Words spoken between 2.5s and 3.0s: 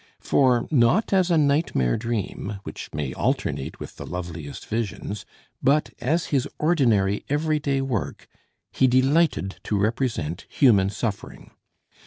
which